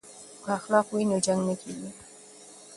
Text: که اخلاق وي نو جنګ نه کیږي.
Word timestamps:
که 0.43 0.49
اخلاق 0.59 0.87
وي 0.93 1.03
نو 1.09 1.17
جنګ 1.25 1.41
نه 1.47 1.55
کیږي. 1.61 1.89